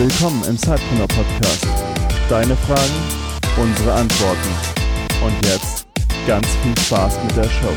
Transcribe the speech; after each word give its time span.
Willkommen 0.00 0.42
im 0.48 0.56
Sidepreneur 0.56 1.06
Podcast. 1.08 1.68
Deine 2.30 2.56
Fragen, 2.56 3.60
unsere 3.60 3.92
Antworten. 3.92 4.48
Und 5.22 5.34
jetzt 5.44 5.86
ganz 6.26 6.46
viel 6.62 6.74
Spaß 6.78 7.22
mit 7.22 7.36
der 7.36 7.44
Show. 7.44 7.68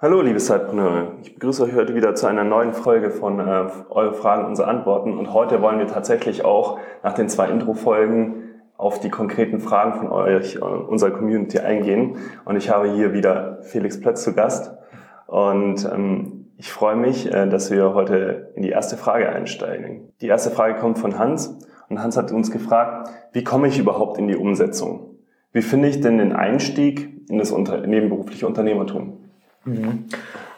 Hallo, 0.00 0.20
liebe 0.20 0.38
Zeitpreneure. 0.38 1.12
Ich 1.22 1.32
begrüße 1.32 1.64
euch 1.64 1.74
heute 1.74 1.94
wieder 1.94 2.14
zu 2.14 2.26
einer 2.26 2.44
neuen 2.44 2.74
Folge 2.74 3.10
von 3.10 3.40
äh, 3.40 3.70
Eure 3.88 4.12
Fragen, 4.12 4.44
unsere 4.44 4.68
Antworten. 4.68 5.16
Und 5.16 5.32
heute 5.32 5.62
wollen 5.62 5.78
wir 5.78 5.86
tatsächlich 5.86 6.44
auch 6.44 6.78
nach 7.02 7.14
den 7.14 7.30
zwei 7.30 7.48
Intro-Folgen 7.48 8.49
auf 8.80 8.98
die 8.98 9.10
konkreten 9.10 9.60
Fragen 9.60 9.98
von 9.98 10.08
euch, 10.08 10.56
äh, 10.56 10.58
unserer 10.60 11.10
Community 11.10 11.58
eingehen. 11.58 12.16
Und 12.46 12.56
ich 12.56 12.70
habe 12.70 12.90
hier 12.90 13.12
wieder 13.12 13.58
Felix 13.62 14.00
Plötz 14.00 14.24
zu 14.24 14.32
Gast. 14.32 14.72
Und 15.26 15.84
ähm, 15.84 16.46
ich 16.56 16.72
freue 16.72 16.96
mich, 16.96 17.32
äh, 17.32 17.46
dass 17.46 17.70
wir 17.70 17.92
heute 17.94 18.52
in 18.56 18.62
die 18.62 18.70
erste 18.70 18.96
Frage 18.96 19.28
einsteigen. 19.28 20.12
Die 20.22 20.28
erste 20.28 20.50
Frage 20.50 20.78
kommt 20.80 20.98
von 20.98 21.18
Hans. 21.18 21.58
Und 21.90 22.02
Hans 22.02 22.16
hat 22.16 22.32
uns 22.32 22.50
gefragt, 22.50 23.10
wie 23.32 23.44
komme 23.44 23.68
ich 23.68 23.78
überhaupt 23.78 24.16
in 24.16 24.28
die 24.28 24.36
Umsetzung? 24.36 25.16
Wie 25.52 25.62
finde 25.62 25.88
ich 25.88 26.00
denn 26.00 26.16
den 26.16 26.32
Einstieg 26.32 27.28
in 27.28 27.38
das 27.38 27.50
unter 27.50 27.86
nebenberufliche 27.86 28.46
Unternehmertum? 28.46 29.18
Mhm. 29.64 30.06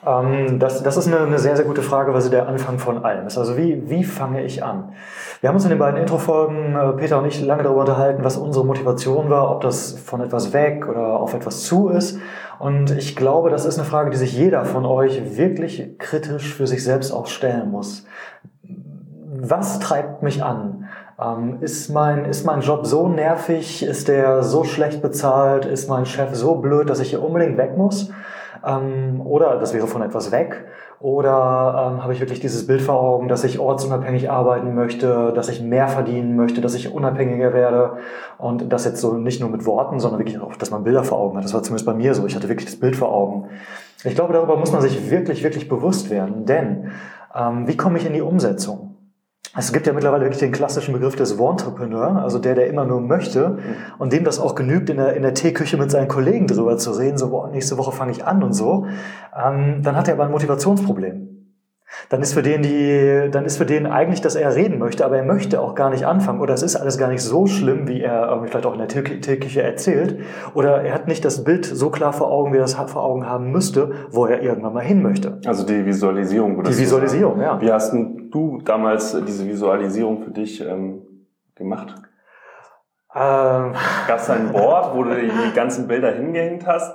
Ähm, 0.04 0.58
das, 0.58 0.82
das 0.82 0.96
ist 0.96 1.06
eine, 1.06 1.20
eine, 1.20 1.38
sehr, 1.38 1.56
sehr 1.56 1.64
gute 1.64 1.82
Frage, 1.82 2.12
weil 2.12 2.20
sie 2.20 2.30
der 2.30 2.48
Anfang 2.48 2.78
von 2.78 3.04
allem 3.04 3.26
ist. 3.26 3.38
Also 3.38 3.56
wie, 3.56 3.88
wie 3.88 4.04
fange 4.04 4.42
ich 4.44 4.64
an? 4.64 4.92
Wir 5.40 5.48
haben 5.48 5.56
uns 5.56 5.64
in 5.64 5.70
den 5.70 5.78
beiden 5.78 6.00
Intro-Folgen, 6.00 6.74
äh, 6.74 6.92
Peter 6.92 7.18
und 7.18 7.26
ich, 7.26 7.40
lange 7.40 7.62
darüber 7.62 7.80
unterhalten, 7.80 8.24
was 8.24 8.36
unsere 8.36 8.64
Motivation 8.64 9.30
war, 9.30 9.50
ob 9.50 9.60
das 9.60 9.92
von 9.92 10.20
etwas 10.20 10.52
weg 10.52 10.88
oder 10.88 11.20
auf 11.20 11.34
etwas 11.34 11.62
zu 11.62 11.88
ist. 11.88 12.18
Und 12.58 12.90
ich 12.90 13.16
glaube, 13.16 13.50
das 13.50 13.64
ist 13.64 13.78
eine 13.78 13.86
Frage, 13.86 14.10
die 14.10 14.16
sich 14.16 14.36
jeder 14.36 14.64
von 14.64 14.84
euch 14.84 15.36
wirklich 15.36 15.98
kritisch 15.98 16.54
für 16.54 16.66
sich 16.66 16.82
selbst 16.82 17.12
auch 17.12 17.26
stellen 17.26 17.70
muss. 17.70 18.04
Was 19.34 19.78
treibt 19.78 20.22
mich 20.22 20.42
an? 20.42 20.88
Ähm, 21.20 21.58
ist, 21.60 21.90
mein, 21.90 22.24
ist 22.24 22.44
mein 22.44 22.60
Job 22.60 22.86
so 22.86 23.08
nervig? 23.08 23.82
Ist 23.82 24.08
der 24.08 24.42
so 24.42 24.64
schlecht 24.64 25.02
bezahlt? 25.02 25.64
Ist 25.64 25.88
mein 25.88 26.06
Chef 26.06 26.34
so 26.34 26.56
blöd, 26.56 26.90
dass 26.90 27.00
ich 27.00 27.10
hier 27.10 27.22
unbedingt 27.22 27.56
weg 27.56 27.76
muss? 27.76 28.10
Ähm, 28.66 29.20
oder 29.24 29.58
das 29.58 29.74
wäre 29.74 29.86
von 29.86 30.02
etwas 30.02 30.32
weg. 30.32 30.66
Oder 31.00 31.90
ähm, 31.90 32.02
habe 32.02 32.12
ich 32.12 32.20
wirklich 32.20 32.38
dieses 32.38 32.66
Bild 32.66 32.80
vor 32.80 32.94
Augen, 32.94 33.26
dass 33.26 33.42
ich 33.42 33.58
ortsunabhängig 33.58 34.30
arbeiten 34.30 34.74
möchte, 34.74 35.32
dass 35.34 35.48
ich 35.48 35.60
mehr 35.60 35.88
verdienen 35.88 36.36
möchte, 36.36 36.60
dass 36.60 36.74
ich 36.74 36.92
unabhängiger 36.92 37.52
werde. 37.52 37.94
Und 38.38 38.72
das 38.72 38.84
jetzt 38.84 39.00
so 39.00 39.14
nicht 39.14 39.40
nur 39.40 39.50
mit 39.50 39.66
Worten, 39.66 39.98
sondern 39.98 40.20
wirklich 40.20 40.40
auch, 40.40 40.54
dass 40.54 40.70
man 40.70 40.84
Bilder 40.84 41.02
vor 41.02 41.18
Augen 41.18 41.36
hat. 41.36 41.44
Das 41.44 41.54
war 41.54 41.62
zumindest 41.62 41.86
bei 41.86 41.94
mir 41.94 42.14
so. 42.14 42.24
Ich 42.26 42.36
hatte 42.36 42.48
wirklich 42.48 42.66
das 42.66 42.78
Bild 42.78 42.94
vor 42.94 43.12
Augen. 43.12 43.48
Ich 44.04 44.14
glaube, 44.14 44.32
darüber 44.32 44.56
muss 44.56 44.72
man 44.72 44.80
sich 44.80 45.10
wirklich, 45.10 45.42
wirklich 45.42 45.68
bewusst 45.68 46.08
werden. 46.10 46.44
Denn 46.46 46.92
ähm, 47.34 47.66
wie 47.66 47.76
komme 47.76 47.98
ich 47.98 48.06
in 48.06 48.12
die 48.12 48.22
Umsetzung? 48.22 48.91
Es 49.54 49.70
gibt 49.72 49.86
ja 49.86 49.92
mittlerweile 49.92 50.24
wirklich 50.24 50.40
den 50.40 50.52
klassischen 50.52 50.94
Begriff 50.94 51.14
des 51.14 51.38
Wantrepreneur, 51.38 52.22
also 52.22 52.38
der, 52.38 52.54
der 52.54 52.68
immer 52.68 52.86
nur 52.86 53.02
möchte 53.02 53.58
und 53.98 54.12
dem 54.12 54.24
das 54.24 54.38
auch 54.38 54.54
genügt, 54.54 54.88
in 54.88 54.96
der, 54.96 55.14
in 55.14 55.22
der 55.22 55.34
Teeküche 55.34 55.76
mit 55.76 55.90
seinen 55.90 56.08
Kollegen 56.08 56.46
drüber 56.46 56.78
zu 56.78 56.92
reden, 56.92 57.18
so, 57.18 57.28
boah, 57.28 57.48
nächste 57.48 57.76
Woche 57.76 57.92
fange 57.92 58.12
ich 58.12 58.24
an 58.24 58.42
und 58.42 58.54
so. 58.54 58.86
Ähm, 59.36 59.82
dann 59.82 59.94
hat 59.94 60.08
er 60.08 60.14
aber 60.14 60.24
ein 60.24 60.30
Motivationsproblem 60.30 61.31
dann 62.08 62.22
ist 62.22 62.34
für 62.34 62.42
den 62.42 62.62
die, 62.62 63.28
dann 63.30 63.44
ist 63.44 63.58
für 63.58 63.66
den 63.66 63.86
eigentlich, 63.86 64.20
dass 64.20 64.34
er 64.34 64.54
reden 64.54 64.78
möchte, 64.78 65.04
aber 65.04 65.16
er 65.16 65.24
möchte 65.24 65.60
auch 65.60 65.74
gar 65.74 65.90
nicht 65.90 66.06
anfangen 66.06 66.40
oder 66.40 66.54
es 66.54 66.62
ist 66.62 66.76
alles 66.76 66.98
gar 66.98 67.08
nicht 67.08 67.22
so 67.22 67.46
schlimm, 67.46 67.88
wie 67.88 68.00
er 68.00 68.28
irgendwie 68.28 68.48
vielleicht 68.48 68.66
auch 68.66 68.72
in 68.72 68.78
der 68.78 68.88
Tägliche 68.88 69.62
erzählt 69.62 70.20
oder 70.54 70.82
er 70.82 70.94
hat 70.94 71.08
nicht 71.08 71.24
das 71.24 71.44
Bild 71.44 71.64
so 71.64 71.90
klar 71.90 72.12
vor 72.12 72.30
Augen, 72.30 72.52
wie 72.52 72.58
er 72.58 72.64
es 72.64 72.74
vor 72.74 73.02
Augen 73.02 73.26
haben 73.26 73.50
müsste, 73.50 73.92
wo 74.10 74.26
er 74.26 74.42
irgendwann 74.42 74.74
mal 74.74 74.84
hin 74.84 75.02
möchte. 75.02 75.40
Also 75.46 75.64
die 75.64 75.84
Visualisierung. 75.84 76.62
Die 76.62 76.76
Visualisierung, 76.76 77.40
ja. 77.40 77.60
Wie 77.60 77.72
hast 77.72 77.92
du 77.92 78.60
damals 78.64 79.16
diese 79.26 79.46
Visualisierung 79.46 80.22
für 80.22 80.30
dich 80.30 80.60
ähm, 80.60 81.02
gemacht? 81.54 81.94
Ähm. 83.14 83.74
Gab 84.06 84.18
es 84.18 84.30
ein 84.30 84.52
Board, 84.52 84.94
wo 84.94 85.04
du 85.04 85.14
die 85.14 85.30
ganzen 85.54 85.86
Bilder 85.86 86.12
hingehängt 86.12 86.66
hast? 86.66 86.94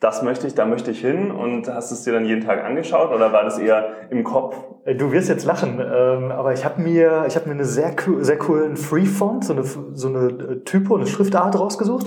Das 0.00 0.22
möchte 0.22 0.46
ich, 0.46 0.54
da 0.54 0.66
möchte 0.66 0.90
ich 0.90 1.00
hin 1.00 1.30
und 1.30 1.68
hast 1.68 1.90
es 1.90 2.02
dir 2.02 2.12
dann 2.12 2.26
jeden 2.26 2.44
Tag 2.44 2.62
angeschaut 2.62 3.12
oder 3.12 3.32
war 3.32 3.44
das 3.44 3.58
eher 3.58 4.10
im 4.10 4.24
Kopf? 4.24 4.56
Äh, 4.84 4.94
du 4.94 5.12
wirst 5.12 5.28
jetzt 5.28 5.44
lachen, 5.44 5.80
ähm, 5.80 6.30
aber 6.30 6.52
ich 6.52 6.64
habe 6.64 6.82
mir, 6.82 7.24
ich 7.26 7.36
habe 7.36 7.48
mir 7.48 7.54
eine 7.54 7.64
sehr, 7.64 7.94
sehr 8.20 8.38
coolen 8.38 8.76
Free-Font, 8.76 9.44
so 9.44 9.54
eine, 9.54 9.64
so 9.64 10.08
eine 10.08 10.26
äh, 10.26 10.64
Typo, 10.64 10.96
eine 10.96 11.06
Schriftart 11.06 11.58
rausgesucht 11.58 12.06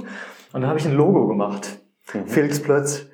und 0.53 0.61
dann 0.61 0.67
habe 0.67 0.79
ich 0.79 0.85
ein 0.85 0.95
Logo 0.95 1.27
gemacht. 1.27 1.79
Mhm. 2.13 2.27
Felix 2.27 2.61
Plötz. 2.61 3.07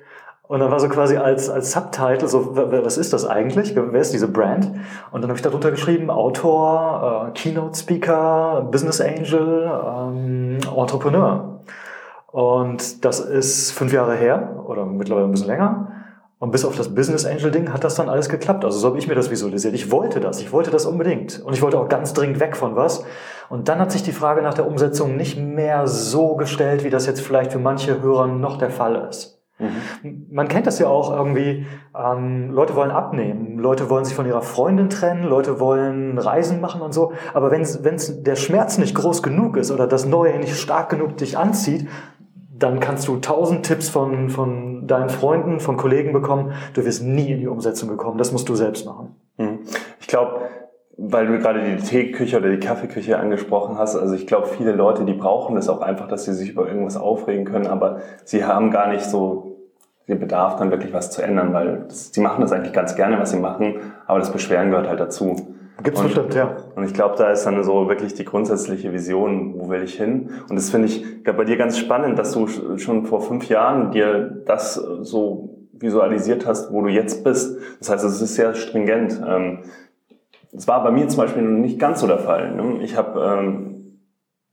Und 0.48 0.60
dann 0.60 0.70
war 0.70 0.78
so 0.78 0.88
quasi 0.88 1.16
als, 1.16 1.50
als 1.50 1.72
Subtitle 1.72 2.28
so, 2.28 2.54
was 2.54 2.98
ist 2.98 3.12
das 3.12 3.26
eigentlich? 3.26 3.74
Wer 3.74 4.00
ist 4.00 4.12
diese 4.12 4.28
Brand? 4.28 4.70
Und 5.10 5.22
dann 5.22 5.28
habe 5.28 5.34
ich 5.34 5.42
darunter 5.42 5.72
geschrieben, 5.72 6.08
Autor, 6.08 7.28
äh, 7.28 7.32
Keynote-Speaker, 7.32 8.68
Business 8.70 9.00
Angel, 9.00 9.68
ähm, 9.84 10.58
Entrepreneur. 10.76 11.62
Und 12.36 13.02
das 13.06 13.20
ist 13.20 13.72
fünf 13.72 13.94
Jahre 13.94 14.14
her 14.14 14.62
oder 14.66 14.84
mittlerweile 14.84 15.24
ein 15.24 15.30
bisschen 15.30 15.46
länger. 15.46 15.90
Und 16.38 16.50
bis 16.50 16.66
auf 16.66 16.76
das 16.76 16.94
Business 16.94 17.24
Angel 17.24 17.50
Ding 17.50 17.72
hat 17.72 17.82
das 17.82 17.94
dann 17.94 18.10
alles 18.10 18.28
geklappt. 18.28 18.62
Also 18.62 18.78
so 18.78 18.88
habe 18.88 18.98
ich 18.98 19.08
mir 19.08 19.14
das 19.14 19.30
visualisiert. 19.30 19.72
Ich 19.72 19.90
wollte 19.90 20.20
das. 20.20 20.42
Ich 20.42 20.52
wollte 20.52 20.70
das 20.70 20.84
unbedingt. 20.84 21.42
Und 21.42 21.54
ich 21.54 21.62
wollte 21.62 21.78
auch 21.78 21.88
ganz 21.88 22.12
dringend 22.12 22.38
weg 22.38 22.54
von 22.54 22.76
was. 22.76 23.06
Und 23.48 23.70
dann 23.70 23.78
hat 23.78 23.90
sich 23.90 24.02
die 24.02 24.12
Frage 24.12 24.42
nach 24.42 24.52
der 24.52 24.66
Umsetzung 24.66 25.16
nicht 25.16 25.38
mehr 25.38 25.86
so 25.86 26.36
gestellt, 26.36 26.84
wie 26.84 26.90
das 26.90 27.06
jetzt 27.06 27.22
vielleicht 27.22 27.52
für 27.52 27.58
manche 27.58 28.02
Hörer 28.02 28.26
noch 28.26 28.58
der 28.58 28.68
Fall 28.68 29.06
ist. 29.08 29.40
Mhm. 29.58 30.26
Man 30.30 30.48
kennt 30.48 30.66
das 30.66 30.78
ja 30.78 30.88
auch 30.88 31.10
irgendwie, 31.16 31.64
ähm, 31.98 32.50
Leute 32.50 32.74
wollen 32.74 32.90
abnehmen, 32.90 33.58
Leute 33.58 33.88
wollen 33.88 34.04
sich 34.04 34.14
von 34.14 34.26
ihrer 34.26 34.42
Freundin 34.42 34.90
trennen, 34.90 35.24
Leute 35.24 35.58
wollen 35.58 36.18
Reisen 36.18 36.60
machen 36.60 36.82
und 36.82 36.92
so. 36.92 37.12
Aber 37.32 37.50
wenn 37.50 37.66
der 38.24 38.36
Schmerz 38.36 38.76
nicht 38.76 38.94
groß 38.94 39.22
genug 39.22 39.56
ist 39.56 39.70
oder 39.70 39.86
das 39.86 40.04
Neue 40.04 40.38
nicht 40.38 40.56
stark 40.56 40.90
genug 40.90 41.16
dich 41.16 41.38
anzieht, 41.38 41.88
dann 42.58 42.80
kannst 42.80 43.06
du 43.08 43.16
tausend 43.16 43.66
Tipps 43.66 43.88
von, 43.88 44.30
von 44.30 44.86
deinen 44.86 45.08
Freunden, 45.08 45.60
von 45.60 45.76
Kollegen 45.76 46.12
bekommen. 46.12 46.52
Du 46.74 46.84
wirst 46.84 47.02
nie 47.02 47.32
in 47.32 47.40
die 47.40 47.48
Umsetzung 47.48 47.88
bekommen. 47.88 48.18
Das 48.18 48.32
musst 48.32 48.48
du 48.48 48.54
selbst 48.54 48.86
machen. 48.86 49.14
Hm. 49.38 49.58
Ich 50.00 50.06
glaube, 50.06 50.40
weil 50.96 51.26
du 51.26 51.38
gerade 51.38 51.62
die 51.62 51.82
Teeküche 51.82 52.38
oder 52.38 52.50
die 52.50 52.58
Kaffeeküche 52.58 53.18
angesprochen 53.18 53.78
hast, 53.78 53.96
also 53.96 54.14
ich 54.14 54.26
glaube, 54.26 54.46
viele 54.46 54.72
Leute, 54.72 55.04
die 55.04 55.12
brauchen 55.12 55.54
das 55.54 55.68
auch 55.68 55.80
einfach, 55.80 56.08
dass 56.08 56.24
sie 56.24 56.32
sich 56.32 56.50
über 56.50 56.66
irgendwas 56.66 56.96
aufregen 56.96 57.44
können, 57.44 57.66
aber 57.66 58.00
sie 58.24 58.44
haben 58.44 58.70
gar 58.70 58.88
nicht 58.88 59.04
so 59.04 59.56
den 60.08 60.20
Bedarf, 60.20 60.56
dann 60.56 60.70
wirklich 60.70 60.94
was 60.94 61.10
zu 61.10 61.20
ändern, 61.20 61.52
weil 61.52 61.84
das, 61.88 62.12
sie 62.12 62.20
machen 62.20 62.40
das 62.40 62.52
eigentlich 62.52 62.72
ganz 62.72 62.94
gerne, 62.96 63.18
was 63.18 63.30
sie 63.30 63.38
machen, 63.38 63.92
aber 64.06 64.20
das 64.20 64.32
Beschweren 64.32 64.70
gehört 64.70 64.88
halt 64.88 65.00
dazu. 65.00 65.54
Gibt's 65.86 66.00
und, 66.00 66.06
bestimmt, 66.08 66.34
ja. 66.34 66.56
Und 66.74 66.84
ich 66.84 66.94
glaube, 66.94 67.14
da 67.16 67.30
ist 67.30 67.44
dann 67.44 67.62
so 67.62 67.88
wirklich 67.88 68.12
die 68.12 68.24
grundsätzliche 68.24 68.92
Vision, 68.92 69.54
wo 69.56 69.68
will 69.68 69.84
ich 69.84 69.94
hin? 69.94 70.30
Und 70.48 70.56
das 70.56 70.70
finde 70.70 70.88
ich 70.88 71.22
bei 71.22 71.44
dir 71.44 71.56
ganz 71.56 71.78
spannend, 71.78 72.18
dass 72.18 72.32
du 72.32 72.48
schon 72.76 73.06
vor 73.06 73.20
fünf 73.20 73.48
Jahren 73.48 73.92
dir 73.92 74.42
das 74.46 74.74
so 74.74 75.68
visualisiert 75.72 76.44
hast, 76.44 76.72
wo 76.72 76.82
du 76.82 76.88
jetzt 76.88 77.22
bist. 77.22 77.60
Das 77.78 77.88
heißt, 77.88 78.04
es 78.04 78.20
ist 78.20 78.34
sehr 78.34 78.54
stringent. 78.54 79.22
Ähm, 79.24 79.60
das 80.50 80.66
war 80.66 80.82
bei 80.82 80.90
mir 80.90 81.06
zum 81.06 81.18
Beispiel 81.18 81.42
nicht 81.42 81.78
ganz 81.78 82.00
so 82.00 82.08
der 82.08 82.18
Fall. 82.18 82.56
Ne? 82.56 82.82
Ich 82.82 82.96
habe, 82.96 83.20
ähm, 83.20 83.75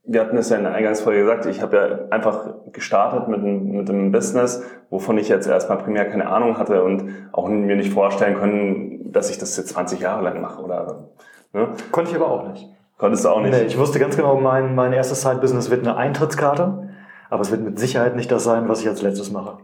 wir 0.06 0.20
hatten 0.20 0.36
es 0.36 0.50
ja 0.50 0.58
in 0.58 0.64
der 0.64 0.74
Eingangsfolge 0.74 1.20
gesagt, 1.20 1.46
ich 1.46 1.62
habe 1.62 1.76
ja 1.76 1.98
einfach 2.14 2.54
gestartet 2.72 3.28
mit 3.28 3.40
einem, 3.40 3.72
mit 3.72 3.88
einem 3.88 4.12
Business, 4.12 4.62
wovon 4.90 5.16
ich 5.16 5.28
jetzt 5.28 5.48
erstmal 5.48 5.78
primär 5.78 6.04
keine 6.04 6.28
Ahnung 6.28 6.58
hatte 6.58 6.84
und 6.84 7.10
auch 7.32 7.48
mir 7.48 7.76
nicht 7.76 7.92
vorstellen 7.92 8.36
können, 8.36 9.12
dass 9.12 9.30
ich 9.30 9.38
das 9.38 9.56
jetzt 9.56 9.70
20 9.70 10.00
Jahre 10.00 10.22
lang 10.22 10.40
mache 10.40 10.62
oder. 10.62 11.08
Ne? 11.52 11.68
Konnte 11.90 12.10
ich 12.10 12.16
aber 12.16 12.30
auch 12.30 12.48
nicht. 12.48 12.68
Konntest 12.98 13.24
du 13.24 13.30
auch 13.30 13.40
nicht? 13.40 13.52
Nee, 13.52 13.62
ich 13.62 13.78
wusste 13.78 13.98
ganz 13.98 14.16
genau, 14.16 14.38
mein, 14.38 14.74
mein 14.74 14.92
erstes 14.92 15.22
Side-Business 15.22 15.70
wird 15.70 15.86
eine 15.86 15.96
Eintrittskarte, 15.96 16.90
aber 17.30 17.42
es 17.42 17.50
wird 17.50 17.62
mit 17.62 17.78
Sicherheit 17.78 18.14
nicht 18.14 18.30
das 18.30 18.44
sein, 18.44 18.68
was 18.68 18.82
ich 18.82 18.88
als 18.88 19.02
letztes 19.02 19.32
mache. 19.32 19.58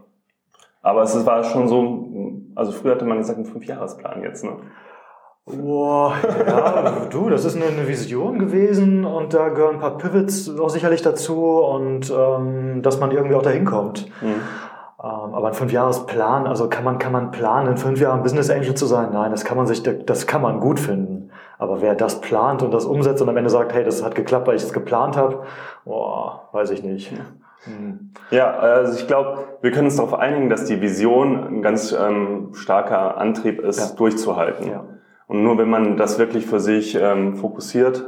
Aber 0.81 1.03
es 1.03 1.25
war 1.25 1.43
schon 1.43 1.67
so, 1.67 2.09
also 2.55 2.71
früher 2.71 2.95
hatte 2.95 3.05
man 3.05 3.19
gesagt, 3.19 3.37
ein 3.37 3.45
Fünfjahresplan 3.45 4.23
jetzt, 4.23 4.43
ne? 4.43 4.57
Boah, 5.45 6.13
ja, 6.47 7.07
du, 7.09 7.29
das 7.29 7.45
ist 7.45 7.55
eine, 7.55 7.87
Vision 7.87 8.37
gewesen 8.37 9.05
und 9.05 9.33
da 9.33 9.49
gehören 9.49 9.75
ein 9.75 9.81
paar 9.81 9.97
Pivots 9.97 10.49
auch 10.59 10.69
sicherlich 10.69 11.01
dazu 11.01 11.59
und 11.59 12.13
ähm, 12.15 12.81
dass 12.83 12.99
man 12.99 13.11
irgendwie 13.11 13.35
auch 13.35 13.41
dahin 13.41 13.65
kommt. 13.65 14.07
Mhm. 14.21 14.41
Ähm, 15.03 15.33
aber 15.33 15.47
ein 15.47 15.53
Fünfjahresplan, 15.55 16.45
also 16.45 16.69
kann 16.69 16.83
man, 16.83 16.99
kann 16.99 17.11
man 17.11 17.31
planen, 17.31 17.71
in 17.71 17.77
fünf 17.77 17.99
Jahren 17.99 18.21
Business 18.21 18.51
Angel 18.51 18.75
zu 18.75 18.85
sein? 18.85 19.09
Nein, 19.11 19.31
das 19.31 19.43
kann 19.43 19.57
man 19.57 19.65
sich, 19.65 19.81
das 19.81 20.27
kann 20.27 20.43
man 20.43 20.59
gut 20.59 20.79
finden. 20.79 21.31
Aber 21.57 21.81
wer 21.81 21.95
das 21.95 22.21
plant 22.21 22.61
und 22.61 22.71
das 22.71 22.85
umsetzt 22.85 23.21
und 23.21 23.29
am 23.29 23.37
Ende 23.37 23.49
sagt, 23.49 23.73
hey, 23.73 23.83
das 23.83 24.03
hat 24.03 24.13
geklappt, 24.13 24.45
weil 24.45 24.55
ich 24.55 24.63
es 24.63 24.73
geplant 24.73 25.17
habe, 25.17 25.43
boah, 25.85 26.49
weiß 26.51 26.69
ich 26.69 26.83
nicht. 26.83 27.11
Hm. 27.63 28.11
Ja, 28.29 28.51
also 28.51 28.97
ich 28.97 29.07
glaube, 29.07 29.39
wir 29.61 29.71
können 29.71 29.85
uns 29.85 29.95
darauf 29.95 30.13
einigen, 30.13 30.49
dass 30.49 30.65
die 30.65 30.81
Vision 30.81 31.47
ein 31.47 31.61
ganz 31.63 31.91
ähm, 31.91 32.49
starker 32.53 33.17
Antrieb 33.17 33.59
ist, 33.59 33.79
ja. 33.79 33.95
durchzuhalten. 33.95 34.69
Ja. 34.69 34.83
Und 35.31 35.43
nur 35.43 35.57
wenn 35.57 35.69
man 35.69 35.95
das 35.95 36.19
wirklich 36.19 36.45
für 36.45 36.59
sich 36.59 36.93
ähm, 36.93 37.37
fokussiert, 37.37 38.03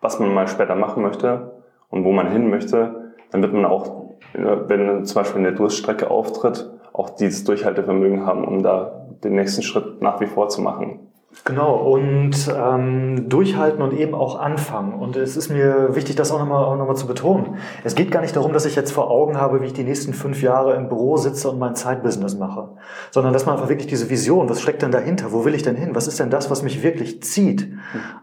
was 0.00 0.18
man 0.18 0.32
mal 0.32 0.48
später 0.48 0.76
machen 0.76 1.02
möchte 1.02 1.62
und 1.90 2.04
wo 2.04 2.10
man 2.12 2.30
hin 2.30 2.48
möchte, 2.48 3.12
dann 3.30 3.42
wird 3.42 3.52
man 3.52 3.66
auch 3.66 4.08
wenn 4.32 5.04
zum 5.04 5.14
Beispiel 5.14 5.40
eine 5.40 5.52
Durststrecke 5.54 6.10
auftritt, 6.10 6.70
auch 6.94 7.10
dieses 7.10 7.44
Durchhaltevermögen 7.44 8.24
haben, 8.24 8.46
um 8.46 8.62
da 8.62 9.06
den 9.22 9.34
nächsten 9.34 9.60
Schritt 9.60 10.00
nach 10.00 10.22
wie 10.22 10.26
vor 10.26 10.48
zu 10.48 10.62
machen. 10.62 11.07
Genau, 11.44 11.76
und 11.76 12.34
ähm, 12.54 13.28
durchhalten 13.28 13.82
und 13.82 13.92
eben 13.92 14.14
auch 14.14 14.38
anfangen. 14.38 14.94
Und 14.94 15.16
es 15.16 15.36
ist 15.36 15.50
mir 15.50 15.94
wichtig, 15.94 16.16
das 16.16 16.32
auch 16.32 16.38
nochmal 16.38 16.76
noch 16.76 16.86
mal 16.86 16.94
zu 16.94 17.06
betonen. 17.06 17.56
Es 17.84 17.94
geht 17.94 18.10
gar 18.10 18.22
nicht 18.22 18.34
darum, 18.34 18.52
dass 18.52 18.64
ich 18.64 18.74
jetzt 18.76 18.92
vor 18.92 19.10
Augen 19.10 19.38
habe, 19.38 19.60
wie 19.60 19.66
ich 19.66 19.72
die 19.72 19.84
nächsten 19.84 20.14
fünf 20.14 20.42
Jahre 20.42 20.74
im 20.74 20.88
Büro 20.88 21.16
sitze 21.16 21.50
und 21.50 21.58
mein 21.58 21.74
Zeitbusiness 21.74 22.36
mache, 22.36 22.70
sondern 23.10 23.34
dass 23.34 23.46
man 23.46 23.56
einfach 23.56 23.68
wirklich 23.68 23.88
diese 23.88 24.08
Vision, 24.08 24.48
was 24.48 24.62
steckt 24.62 24.82
denn 24.82 24.90
dahinter, 24.90 25.32
wo 25.32 25.44
will 25.44 25.54
ich 25.54 25.62
denn 25.62 25.76
hin, 25.76 25.94
was 25.94 26.08
ist 26.08 26.18
denn 26.18 26.30
das, 26.30 26.50
was 26.50 26.62
mich 26.62 26.82
wirklich 26.82 27.22
zieht. 27.22 27.72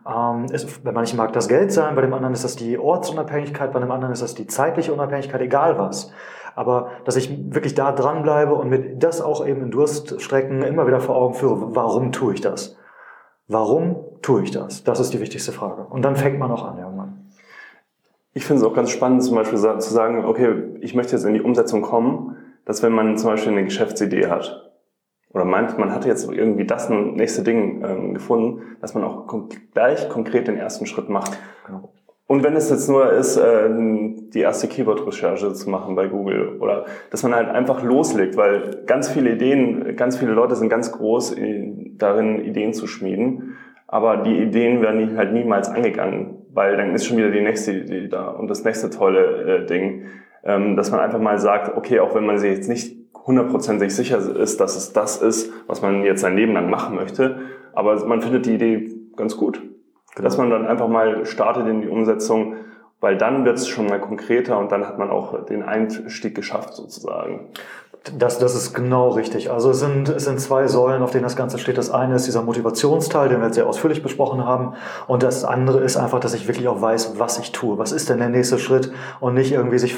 Ähm, 0.07 0.45
ist, 0.51 0.83
bei 0.83 0.91
manchen 0.91 1.17
mag 1.17 1.31
das 1.33 1.47
Geld 1.47 1.71
sein, 1.71 1.95
bei 1.95 2.01
dem 2.01 2.13
anderen 2.13 2.33
ist 2.33 2.43
das 2.43 2.55
die 2.55 2.77
Ortsunabhängigkeit, 2.77 3.71
bei 3.71 3.79
dem 3.79 3.91
anderen 3.91 4.13
ist 4.13 4.23
das 4.23 4.35
die 4.35 4.47
zeitliche 4.47 4.93
Unabhängigkeit, 4.93 5.41
egal 5.41 5.77
was. 5.77 6.11
Aber 6.55 6.89
dass 7.05 7.15
ich 7.15 7.53
wirklich 7.53 7.75
da 7.75 7.91
dranbleibe 7.91 8.53
und 8.53 8.69
mir 8.69 8.95
das 8.95 9.21
auch 9.21 9.45
eben 9.45 9.61
in 9.61 9.71
Durststrecken 9.71 10.63
immer 10.63 10.87
wieder 10.87 11.01
vor 11.01 11.15
Augen 11.15 11.33
führe, 11.35 11.75
warum 11.75 12.11
tue 12.11 12.33
ich 12.33 12.41
das? 12.41 12.77
Warum 13.47 13.97
tue 14.21 14.43
ich 14.43 14.51
das? 14.51 14.83
Das 14.83 14.99
ist 14.99 15.13
die 15.13 15.19
wichtigste 15.19 15.51
Frage. 15.51 15.85
Und 15.89 16.01
dann 16.01 16.15
fängt 16.15 16.39
man 16.39 16.51
auch 16.51 16.65
an 16.65 16.77
irgendwann. 16.77 17.31
Ich 18.33 18.45
finde 18.45 18.61
es 18.61 18.67
auch 18.67 18.73
ganz 18.73 18.89
spannend, 18.89 19.23
zum 19.23 19.35
Beispiel 19.35 19.59
zu 19.59 19.93
sagen, 19.93 20.25
okay, 20.25 20.77
ich 20.81 20.93
möchte 20.93 21.13
jetzt 21.13 21.25
in 21.25 21.33
die 21.33 21.41
Umsetzung 21.41 21.81
kommen, 21.81 22.35
dass 22.65 22.83
wenn 22.83 22.91
man 22.91 23.17
zum 23.17 23.29
Beispiel 23.29 23.51
eine 23.51 23.63
Geschäftsidee 23.63 24.27
hat 24.27 24.71
oder 25.29 25.45
meint, 25.45 25.77
man 25.77 25.91
hat 25.91 26.05
jetzt 26.05 26.29
irgendwie 26.29 26.65
das 26.65 26.89
nächste 26.89 27.43
Ding 27.43 27.83
ähm, 27.85 28.13
gefunden, 28.13 28.77
dass 28.81 28.93
man 28.93 29.03
auch 29.03 29.27
gleich 29.73 30.09
konkret 30.09 30.47
den 30.47 30.57
ersten 30.57 30.85
Schritt 30.85 31.07
macht. 31.07 31.37
Genau. 31.65 31.93
Und 32.27 32.43
wenn 32.43 32.55
es 32.55 32.71
jetzt 32.71 32.89
nur 32.89 33.11
ist, 33.11 33.37
äh, 33.37 33.69
die 33.69 34.39
erste 34.39 34.67
Keyword-Recherche 34.67 35.53
zu 35.53 35.69
machen 35.69 35.95
bei 35.95 36.07
Google 36.07 36.57
oder 36.59 36.85
dass 37.11 37.21
man 37.21 37.35
halt 37.35 37.49
einfach 37.49 37.83
loslegt, 37.83 38.35
weil 38.35 38.83
ganz 38.87 39.09
viele 39.09 39.33
Ideen, 39.33 39.95
ganz 39.95 40.17
viele 40.17 40.31
Leute 40.31 40.55
sind 40.55 40.69
ganz 40.69 40.91
groß 40.91 41.35
darin, 41.97 42.43
Ideen 42.43 42.73
zu 42.73 42.87
schmieden, 42.87 43.55
aber 43.87 44.17
die 44.17 44.41
Ideen 44.41 44.81
werden 44.81 45.17
halt 45.17 45.33
niemals 45.33 45.69
angegangen, 45.69 46.45
weil 46.51 46.77
dann 46.77 46.95
ist 46.95 47.05
schon 47.05 47.17
wieder 47.17 47.29
die 47.29 47.41
nächste 47.41 47.73
Idee 47.73 48.07
da 48.07 48.29
und 48.29 48.49
das 48.49 48.63
nächste 48.63 48.89
tolle 48.89 49.63
äh, 49.63 49.65
Ding, 49.67 50.05
ähm, 50.43 50.75
dass 50.75 50.91
man 50.91 51.01
einfach 51.01 51.19
mal 51.19 51.37
sagt, 51.37 51.77
okay, 51.77 51.99
auch 51.99 52.15
wenn 52.15 52.25
man 52.25 52.39
sich 52.39 52.51
jetzt 52.51 52.69
nicht 52.69 52.97
hundertprozentig 53.13 53.95
sicher 53.95 54.17
ist, 54.35 54.59
dass 54.59 54.75
es 54.75 54.93
das 54.93 55.21
ist, 55.21 55.51
was 55.67 55.81
man 55.81 56.03
jetzt 56.03 56.21
sein 56.21 56.35
Leben 56.35 56.53
lang 56.53 56.69
machen 56.69 56.95
möchte, 56.95 57.39
aber 57.73 58.03
man 58.05 58.21
findet 58.21 58.47
die 58.47 58.55
Idee 58.55 58.89
ganz 59.15 59.37
gut. 59.37 59.61
Genau. 60.15 60.27
Dass 60.27 60.37
man 60.37 60.49
dann 60.49 60.65
einfach 60.65 60.87
mal 60.87 61.25
startet 61.25 61.67
in 61.67 61.81
die 61.81 61.89
Umsetzung, 61.89 62.55
weil 63.01 63.17
dann 63.17 63.45
wird 63.45 63.57
es 63.57 63.67
schon 63.67 63.87
mal 63.87 63.99
konkreter 63.99 64.57
und 64.57 64.71
dann 64.71 64.87
hat 64.87 64.97
man 64.97 65.09
auch 65.09 65.45
den 65.45 65.61
Einstieg 65.61 66.33
geschafft 66.33 66.73
sozusagen. 66.73 67.49
Das, 68.17 68.37
das 68.37 68.55
ist 68.55 68.73
genau 68.73 69.09
richtig. 69.09 69.51
Also 69.51 69.71
es 69.71 69.79
sind, 69.79 70.09
es 70.09 70.25
sind 70.25 70.39
zwei 70.39 70.67
Säulen, 70.67 71.01
auf 71.01 71.09
denen 71.09 71.23
das 71.23 71.35
Ganze 71.35 71.57
steht. 71.57 71.77
Das 71.77 71.89
eine 71.89 72.15
ist 72.15 72.27
dieser 72.27 72.43
Motivationsteil, 72.43 73.29
den 73.29 73.39
wir 73.39 73.47
jetzt 73.47 73.55
sehr 73.55 73.67
ausführlich 73.67 74.03
besprochen 74.03 74.45
haben. 74.45 74.73
Und 75.07 75.23
das 75.23 75.43
andere 75.43 75.81
ist 75.81 75.97
einfach, 75.97 76.19
dass 76.19 76.35
ich 76.35 76.47
wirklich 76.47 76.67
auch 76.67 76.81
weiß, 76.81 77.17
was 77.17 77.39
ich 77.39 77.51
tue. 77.51 77.79
Was 77.79 77.91
ist 77.91 78.09
denn 78.09 78.19
der 78.19 78.29
nächste 78.29 78.59
Schritt? 78.59 78.91
Und 79.19 79.33
nicht 79.33 79.51
irgendwie 79.51 79.79
sich 79.79 79.95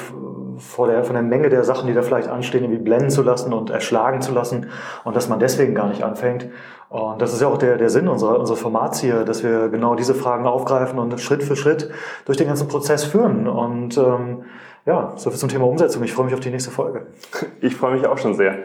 vor 0.59 0.87
der, 0.87 1.03
von 1.03 1.13
der 1.13 1.23
Menge 1.23 1.49
der 1.49 1.63
Sachen, 1.63 1.87
die 1.87 1.93
da 1.93 2.01
vielleicht 2.01 2.27
anstehen, 2.27 2.63
irgendwie 2.63 2.83
blenden 2.83 3.09
zu 3.09 3.21
lassen 3.21 3.53
und 3.53 3.69
erschlagen 3.69 4.21
zu 4.21 4.33
lassen 4.33 4.67
und 5.03 5.15
dass 5.15 5.29
man 5.29 5.39
deswegen 5.39 5.75
gar 5.75 5.87
nicht 5.87 6.03
anfängt. 6.03 6.49
Und 6.89 7.21
das 7.21 7.33
ist 7.33 7.41
ja 7.41 7.47
auch 7.47 7.57
der, 7.57 7.77
der 7.77 7.89
Sinn 7.89 8.07
unserer, 8.07 8.39
unseres 8.39 8.59
Formats 8.59 9.01
hier, 9.01 9.25
dass 9.25 9.43
wir 9.43 9.69
genau 9.69 9.95
diese 9.95 10.15
Fragen 10.15 10.45
aufgreifen 10.45 10.99
und 10.99 11.19
Schritt 11.19 11.43
für 11.43 11.55
Schritt 11.55 11.89
durch 12.25 12.37
den 12.37 12.47
ganzen 12.47 12.67
Prozess 12.67 13.03
führen. 13.03 13.47
Und 13.47 13.97
ähm, 13.97 14.43
ja, 14.85 15.13
so 15.17 15.29
viel 15.29 15.39
zum 15.39 15.49
Thema 15.49 15.65
Umsetzung. 15.65 16.03
Ich 16.03 16.13
freue 16.13 16.25
mich 16.25 16.33
auf 16.33 16.39
die 16.39 16.49
nächste 16.49 16.71
Folge. 16.71 17.07
Ich 17.61 17.75
freue 17.75 17.95
mich 17.95 18.07
auch 18.07 18.17
schon 18.17 18.35
sehr. 18.35 18.55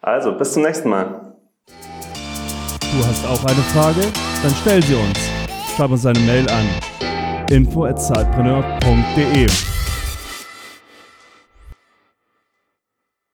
Also, 0.00 0.32
bis 0.32 0.54
zum 0.54 0.62
nächsten 0.62 0.88
Mal. 0.88 1.36
Du 1.68 3.06
hast 3.06 3.24
auch 3.26 3.44
eine 3.44 3.62
Frage? 3.72 4.00
Dann 4.42 4.52
stell 4.60 4.82
sie 4.82 4.96
uns. 4.96 5.20
Schreib 5.76 5.92
uns 5.92 6.04
eine 6.04 6.18
Mail 6.18 6.44
an 6.50 6.66
info@zeitpreneur.de. 7.48 9.71